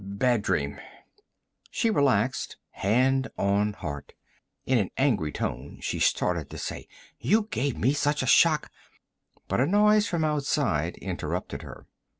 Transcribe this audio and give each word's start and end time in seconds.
Bad 0.03 0.41
dream." 0.41 0.79
She 1.69 1.91
relaxed, 1.91 2.57
hand 2.71 3.27
on 3.37 3.73
heart. 3.73 4.13
In 4.65 4.79
an 4.79 4.89
angry 4.97 5.31
tone, 5.31 5.77
she 5.79 5.99
started 5.99 6.49
to 6.49 6.57
say: 6.57 6.87
"You 7.19 7.43
gave 7.51 7.77
me 7.77 7.93
such 7.93 8.23
a 8.23 8.25
shock" 8.25 8.71
But 9.47 9.59
a 9.61 9.67
noise 9.67 10.07
from 10.07 10.23
outside 10.25 10.97
interrupted 10.97 11.61
her. 11.61 11.85